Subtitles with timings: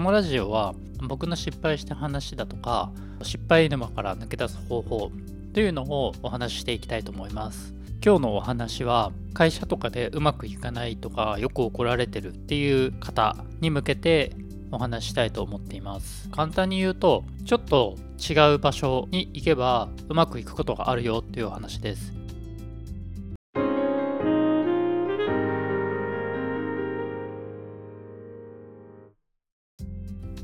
[0.00, 5.12] このラジオは僕の失敗した話だとか失敗沼から抜け出す方法
[5.52, 7.74] というのをお話ししていきたいと思います。
[8.02, 14.34] 今日のお話は会社とかでうまくいかないとかよく怒られてるっていう方に向けて
[14.72, 16.30] お話したいと思っています。
[16.30, 22.14] 簡単に言うとちょっと違う場所に行けばうまくいくことがあるよっていうお話です。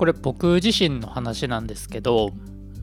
[0.00, 2.30] これ僕自身の話なんですけど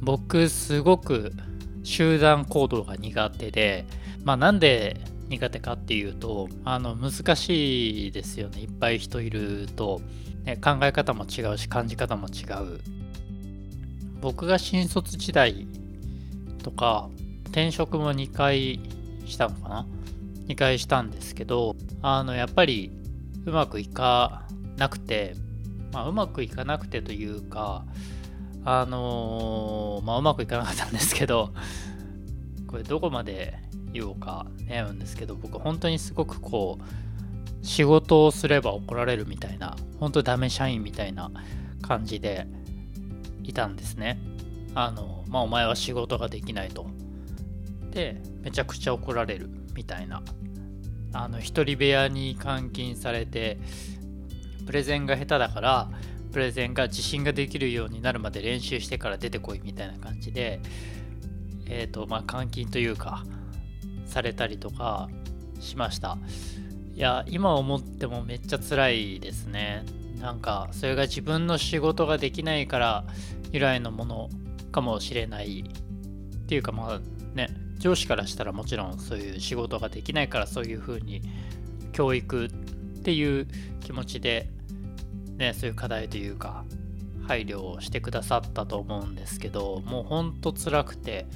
[0.00, 1.34] 僕すごく
[1.82, 3.84] 集団行動が苦手で
[4.24, 8.62] まあなんで苦手かっていうとあの難しいですよね。
[8.62, 10.00] いっぱい人いると、
[10.44, 12.80] ね、考え方も違うし感じ方も違う。
[14.22, 15.66] 僕が新卒時代
[16.62, 17.10] とか
[17.48, 18.80] 転職も2回
[19.26, 19.86] したのかな
[20.46, 22.90] ？2回したんですけどあのやっぱり
[23.44, 24.48] うまくいか
[24.78, 25.36] なくて
[25.92, 27.84] まあ、うまくいかなくてというか、
[28.64, 31.52] あのー、まあ、うまくいかなかったんですけど、
[32.66, 33.58] これどこまで
[33.92, 41.30] 言おうか悩むんですけど、僕本当にすごくこう、仕事をすれば怒られるみたいな、本当ダメ社員みたいな
[41.82, 42.46] 感じで
[43.42, 44.18] いたんですね。
[44.74, 46.86] あの、まあ、お前は仕事ができないと。
[47.90, 50.22] で、めちゃくちゃ怒られるみたいな。
[51.12, 53.58] あの、一人部屋に監禁されて、
[54.66, 55.90] プレゼンが下手だから
[56.32, 60.60] プレゼンが自信ができるようになるまで練習してから出てこいみたいな感じで
[61.66, 63.24] えっ、ー、とまあ監禁というか
[64.06, 65.08] されたりとか
[65.60, 66.18] しました。
[66.94, 69.84] いや今思ってもめっちゃ辛いですね。
[70.20, 73.04] なんかそれが自分の仕事ができないから
[73.50, 74.30] 由来のもの
[74.70, 77.00] かもしれないっていうかまあ
[77.34, 81.22] ね上司からしたらもちろんそういう仕事ができないからそういうふうに
[81.92, 82.48] 教育
[83.02, 83.48] っていう
[83.80, 84.48] 気持ちで、
[85.36, 86.64] ね、そういう課題というか
[87.26, 91.26] 配慮をしてくださったと思うんですけどもうほんと辛くて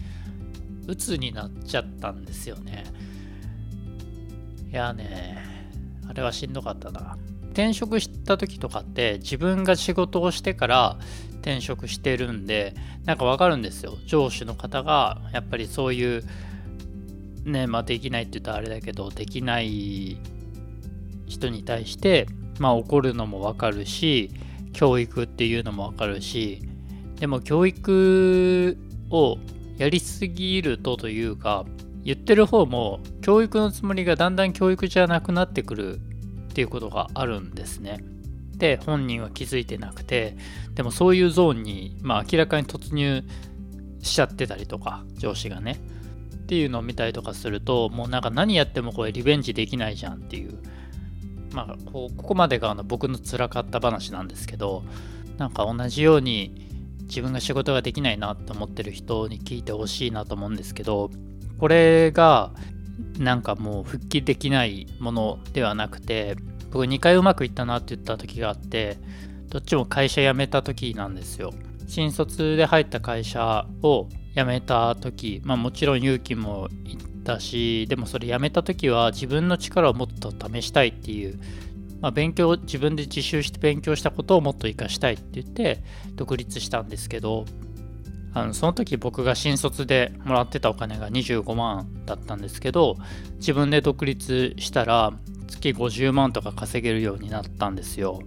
[0.87, 2.85] 鬱になっちゃったんですよね。
[4.71, 5.39] いやね
[6.09, 7.19] あれはしんどかったな。
[7.51, 10.99] 転職した時とかって自分が仕事をしてから
[11.41, 12.75] 転職してるんで
[13.07, 13.97] なんかわかるんですよ。
[14.07, 16.25] 上司の方がやっぱりそういう
[17.45, 20.19] ねまあできないって言ったらあれだけどできない
[21.27, 22.27] 人に対して、
[22.59, 24.31] まあ、怒るのもわかるし
[24.73, 26.63] 教育っていうのもわかるし
[27.17, 28.77] でも教育
[29.11, 29.39] を
[29.79, 31.65] やりすぎるとというか
[32.05, 35.99] 言ってる方も教育のつもりがだんだん教育じゃなくなってくるっ
[36.55, 37.99] ていうことがあるんですね。
[38.57, 40.37] で本人は気づいてなくて
[40.75, 43.23] でもそういうゾーンに、まあ、明らかに突入
[44.01, 45.79] しちゃってたりとか上司がね
[46.35, 50.59] っていうのを見たりとかするともうなんか何やってもこれリベンジできないじゃんっていう
[51.53, 54.83] まあ、ここまでがあの僕の辛かった話なんですけど
[55.39, 56.67] なんか同じように
[57.03, 61.11] 自分が仕事ができないなと思ってる人に聞いてほしいなと思うんですけど
[61.59, 62.53] これが
[63.19, 66.37] なんかもう復帰できないものではなくて
[66.71, 68.99] 僕2回うまくいったなって言った時があって
[69.49, 71.55] どっちも会社辞めた時なんですよ。
[71.87, 76.69] 新卒で入った会社を辞めた時まあもちろん勇気も
[77.27, 81.39] たしでもそれやめた時は自分の力をもっと試したいっていう、
[82.01, 85.83] まあ、勉強自分で自習して勉強したことをもっと活かしたいって言って
[86.15, 87.45] 独立したんですけど
[88.33, 92.97] あのその時僕が新卒でもらってたお金が25万だったんですけど
[93.37, 95.13] 自分で独立したら
[95.49, 98.21] 月50万とか稼げるようになったんですよ。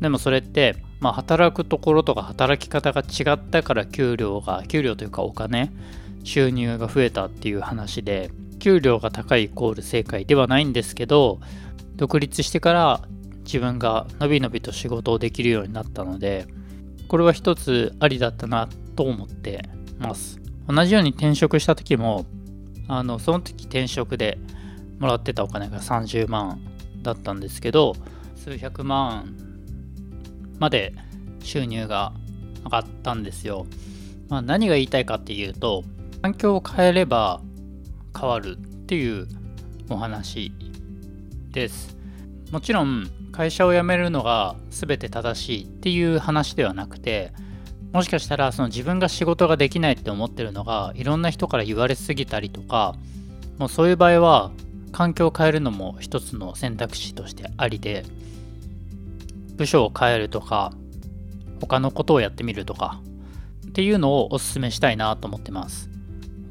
[0.00, 5.72] でもそれってまあ働くところとか働き方が違ったから給料が給料というかお金
[6.24, 11.40] 収入が増えたっていう話で給料が高いイコール正解ではないんですけど
[11.96, 13.02] 独立してから
[13.44, 16.46] 自分がのびのびと仕事をできるようになったので
[17.08, 20.40] これは一つありだったなと思ってます。
[20.68, 22.26] 同じように転職した時も
[22.86, 24.38] あのその時転職で
[25.00, 26.60] もらってたお金が30万
[27.02, 27.96] だったんですけど
[28.36, 29.36] 数百万
[30.58, 30.94] まで
[31.42, 32.12] 収入が
[32.64, 33.66] 上がったんですよ、
[34.28, 35.84] まあ、何が言いたいかっていうと
[36.22, 37.40] 環境を変えれば
[38.18, 39.26] 変わるっていう
[39.88, 40.52] お話
[41.50, 41.96] です。
[42.50, 47.32] もちろん会社を辞めるのが全て正しいっていう話ではなくて
[47.92, 52.96] もしかしたらその自分が仕事ができないって思ってるのがいろんな人から言われすぎたりとか
[53.58, 54.50] もうそういう場合は
[54.92, 58.04] 環境を変えるのも一つの選択肢としてありで
[59.56, 60.72] 部署を変えるとか
[61.60, 63.00] 他のことをやってみるとか
[63.68, 65.89] っていうのをお勧めしたいなと思ってます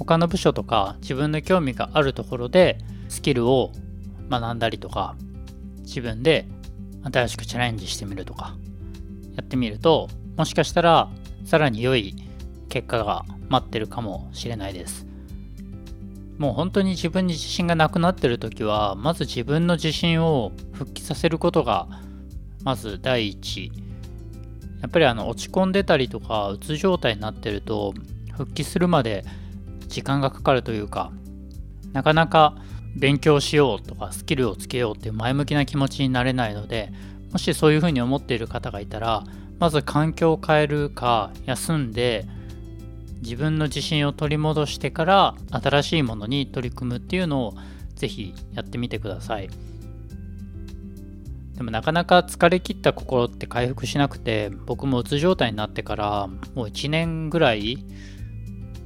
[0.10, 2.80] 他の部署とか自分の興味があるところで
[3.10, 3.72] スキルを
[4.28, 5.16] 学んだりとか
[5.82, 6.48] 自分で
[7.04, 8.56] 新しくチャレンジしてみるとか
[9.36, 11.12] やってみるともしかしたら
[11.46, 12.16] さらに良い
[12.70, 15.06] 結果が待ってるかもしれないです。
[16.40, 21.88] もう本当に自分に自信がなくなってる時はまず自分の自信を復帰させることが
[22.64, 23.72] まず第一。
[24.82, 27.94] やっぱりあの落ち込んでたりとかうつ状態になってると
[28.36, 29.24] 復帰するまで
[29.90, 31.12] 時間がかかるというか
[31.92, 32.56] なかなか
[32.96, 36.92] 勉強しようとかスキルをつけようっていう前向きな気持ちになれないので
[37.32, 39.24] もしそういうふうに思っている方がいたら
[39.60, 42.26] まず環境を変えるか休んで
[43.22, 47.54] 自分の自信を取り戻してから新しいものに取り組むっていうのを
[47.96, 49.50] ぜひやってみてください。
[51.56, 57.84] でもなかなか疲れ切った心って回復しなくて僕もうつ状態になってからもう1年ぐらい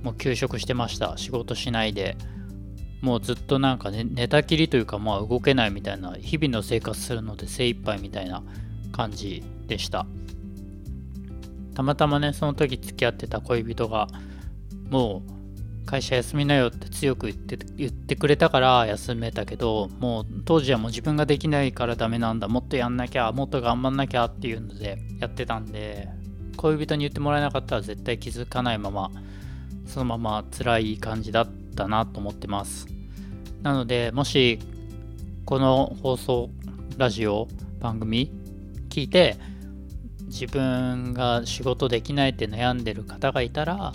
[0.03, 1.17] もう休職してました。
[1.17, 2.15] 仕事しないで。
[3.01, 8.43] もうずっとなんか、ね、寝たきりというかまあ動けないみたいな日々の生活するので精一杯みたいな
[8.93, 10.05] 感じでした。
[11.75, 14.07] たまたまねその時付き合ってた恋人が
[14.89, 22.47] もう会社休みなよって強く言って言ってくれたから休めたけどもう当時はもう自分ができないからダメなんだ。
[22.47, 26.07] もっとやんなきゃもっと頑張んなきゃっていうのでやってたんで
[26.55, 29.11] 恋人に言ってもらえなかったら絶対気づかないまま
[29.85, 32.87] そのまま辛い感じだったなと思ってます。
[33.61, 34.59] なので、もし
[35.45, 36.49] この放送、
[36.97, 37.47] ラジオ、
[37.79, 38.31] 番組
[38.89, 39.37] 聞いて
[40.27, 43.93] 自分が仕事できないって悩んでる方がいたら、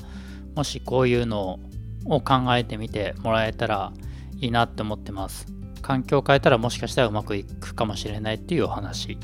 [0.55, 1.61] もしこういうの
[2.05, 3.93] を考えてみてもらえたら
[4.41, 5.47] いいなって思ってます。
[5.83, 9.19] 環境を変えたらもしかしたらうまくいくかもしれないっていうお話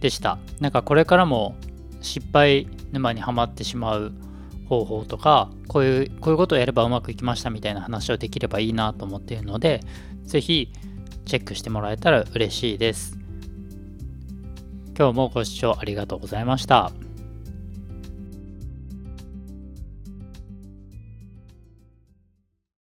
[0.00, 0.38] でした。
[0.60, 1.56] なんかこれからも
[2.00, 4.12] 失敗沼にはまってしまう
[4.68, 9.82] 方法とかこういうこういうことをやればうまくいきましたみたいな話をできればいいなと思っているので
[10.24, 10.72] 是非
[11.26, 13.18] チェックしてもらえたら嬉しいです
[14.98, 17.07] 今日もご視聴ありがとうございました。